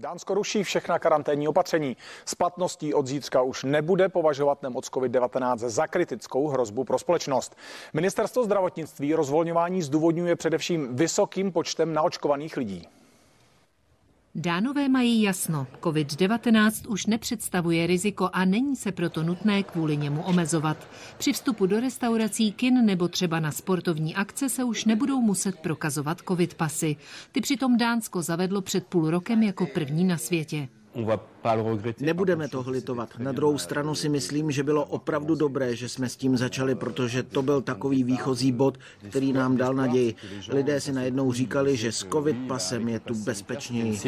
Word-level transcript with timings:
Dánsko 0.00 0.34
ruší 0.34 0.62
všechna 0.62 0.98
karanténní 0.98 1.48
opatření. 1.48 1.96
S 2.24 2.34
platností 2.34 2.94
od 2.94 3.06
zítřka 3.06 3.42
už 3.42 3.64
nebude 3.64 4.08
považovat 4.08 4.62
nemoc 4.62 4.88
COVID-19 4.88 5.56
za 5.56 5.86
kritickou 5.86 6.48
hrozbu 6.48 6.84
pro 6.84 6.98
společnost. 6.98 7.56
Ministerstvo 7.92 8.44
zdravotnictví 8.44 9.14
rozvolňování 9.14 9.82
zdůvodňuje 9.82 10.36
především 10.36 10.96
vysokým 10.96 11.52
počtem 11.52 11.92
naočkovaných 11.92 12.56
lidí. 12.56 12.88
Dánové 14.34 14.88
mají 14.88 15.22
jasno. 15.22 15.66
COVID-19 15.80 16.90
už 16.92 17.06
nepředstavuje 17.06 17.86
riziko 17.86 18.30
a 18.32 18.44
není 18.44 18.76
se 18.76 18.92
proto 18.92 19.22
nutné 19.22 19.62
kvůli 19.62 19.96
němu 19.96 20.22
omezovat. 20.22 20.88
Při 21.18 21.32
vstupu 21.32 21.66
do 21.66 21.80
restaurací, 21.80 22.52
kin 22.52 22.84
nebo 22.86 23.08
třeba 23.08 23.40
na 23.40 23.52
sportovní 23.52 24.14
akce 24.14 24.48
se 24.48 24.64
už 24.64 24.84
nebudou 24.84 25.20
muset 25.20 25.58
prokazovat 25.58 26.18
covid 26.28 26.54
pasy. 26.54 26.96
Ty 27.32 27.40
přitom 27.40 27.76
Dánsko 27.76 28.22
zavedlo 28.22 28.60
před 28.60 28.86
půl 28.86 29.10
rokem 29.10 29.42
jako 29.42 29.66
první 29.66 30.04
na 30.04 30.18
světě. 30.18 30.68
Nebudeme 32.00 32.48
to 32.48 32.64
litovat. 32.66 33.18
Na 33.18 33.32
druhou 33.32 33.58
stranu 33.58 33.94
si 33.94 34.08
myslím, 34.08 34.50
že 34.50 34.62
bylo 34.62 34.84
opravdu 34.84 35.34
dobré, 35.34 35.76
že 35.76 35.88
jsme 35.88 36.08
s 36.08 36.16
tím 36.16 36.36
začali, 36.36 36.74
protože 36.74 37.22
to 37.22 37.42
byl 37.42 37.62
takový 37.62 38.04
výchozí 38.04 38.52
bod, 38.52 38.78
který 39.08 39.32
nám 39.32 39.56
dal 39.56 39.74
naději. 39.74 40.14
Lidé 40.48 40.80
si 40.80 40.92
najednou 40.92 41.32
říkali, 41.32 41.76
že 41.76 41.92
s 41.92 42.06
covid 42.12 42.36
pasem 42.48 42.88
je 42.88 43.00
tu 43.00 43.14
bezpečněji. 43.14 44.00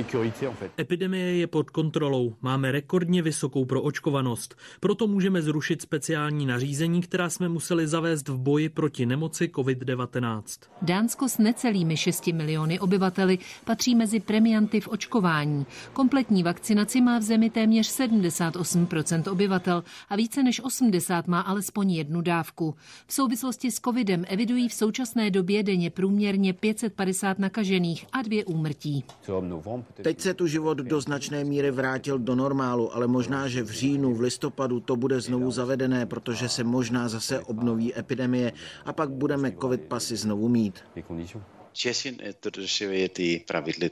Epidemie 0.79 1.37
je 1.37 1.47
pod 1.47 1.71
kontrolou. 1.71 2.35
Máme 2.43 2.73
rekordně 2.73 3.23
vysokou 3.23 3.65
proočkovanost. 3.65 4.57
Proto 4.81 5.07
můžeme 5.07 5.43
zrušit 5.43 5.83
speciální 5.83 6.47
nařízení, 6.47 7.01
která 7.01 7.31
jsme 7.31 7.49
museli 7.49 7.89
zavést 7.89 8.29
v 8.29 8.39
boji 8.39 8.69
proti 8.69 9.07
nemoci 9.07 9.51
COVID-19. 9.55 10.43
Dánsko 10.83 11.29
s 11.29 11.39
necelými 11.39 11.97
6 11.97 12.27
miliony 12.27 12.81
obyvateli 12.81 13.39
patří 13.65 13.95
mezi 13.95 14.21
premianty 14.21 14.81
v 14.81 14.89
očkování. 14.89 15.67
Kompletní 15.93 16.43
vakcinaci 16.73 17.01
má 17.01 17.19
v 17.19 17.23
zemi 17.23 17.51
téměř 17.51 18.01
78% 18.01 19.33
obyvatel 19.33 19.85
a 20.09 20.17
více 20.17 20.43
než 20.43 20.65
80 20.65 21.29
má 21.29 21.41
alespoň 21.41 21.91
jednu 21.91 22.21
dávku. 22.21 22.75
V 23.07 23.13
souvislosti 23.13 23.71
s 23.71 23.81
covidem 23.81 24.25
evidují 24.29 24.69
v 24.69 24.75
současné 24.75 25.31
době 25.31 25.63
denně 25.63 25.91
průměrně 25.91 26.53
550 26.53 27.39
nakažených 27.39 28.07
a 28.13 28.23
dvě 28.23 28.45
úmrtí. 28.45 29.05
Teď 30.03 30.21
se 30.21 30.35
tu 30.35 30.47
život 30.47 30.79
do 30.79 31.01
značné 31.01 31.45
míry 31.45 31.71
vrátil 31.71 32.19
do 32.19 32.35
normálu, 32.35 32.95
ale 32.95 33.07
možná, 33.07 33.49
že 33.49 33.63
v 33.63 33.71
říjnu, 33.71 34.15
v 34.15 34.21
listopadu 34.21 34.81
to 34.81 34.97
bude 34.97 35.21
znovu 35.21 35.51
zavedené, 35.51 36.07
protože 36.07 36.49
se 36.49 36.65
možná 36.65 37.09
zase 37.09 37.41
obnoví 37.41 37.99
epidemie 37.99 38.53
a 38.85 38.93
pak 38.93 39.11
budeme 39.11 39.53
covid 39.53 39.81
pasy 39.81 40.17
znovu 40.17 40.49
mít. 40.49 40.85
Česi 41.73 42.17
dodržují 42.43 43.09
ty 43.09 43.45
pravidly 43.47 43.91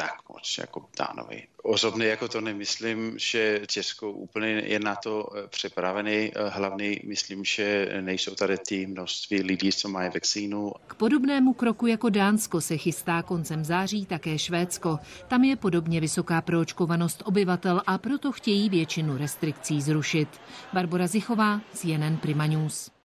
tak 0.00 0.28
moc 0.28 0.58
jako 0.58 0.84
Dánovi. 0.98 1.46
Osobně 1.62 2.06
jako 2.06 2.28
to 2.28 2.40
nemyslím, 2.40 3.18
že 3.18 3.60
Česko 3.66 4.12
úplně 4.12 4.48
je 4.48 4.80
na 4.80 4.96
to 4.96 5.28
eh, 5.36 5.48
připravený. 5.48 6.32
Eh, 6.34 6.48
hlavně 6.48 6.96
myslím, 7.04 7.44
že 7.44 7.88
nejsou 8.00 8.34
tady 8.34 8.58
ty 8.58 8.86
množství 8.86 9.42
lidí, 9.42 9.72
co 9.72 9.88
mají 9.88 10.10
vakcínu. 10.14 10.72
K 10.86 10.94
podobnému 10.94 11.52
kroku 11.52 11.86
jako 11.86 12.08
Dánsko 12.08 12.60
se 12.60 12.76
chystá 12.76 13.22
koncem 13.22 13.64
září 13.64 14.06
také 14.06 14.38
Švédsko. 14.38 14.98
Tam 15.28 15.44
je 15.44 15.56
podobně 15.56 16.00
vysoká 16.00 16.40
proočkovanost 16.40 17.22
obyvatel 17.26 17.82
a 17.86 17.98
proto 17.98 18.32
chtějí 18.32 18.68
většinu 18.68 19.16
restrikcí 19.16 19.82
zrušit. 19.82 20.28
Barbara 20.72 21.06
Zichová, 21.06 21.60
CNN 21.74 22.16
Prima 22.16 22.46
News. 22.46 22.90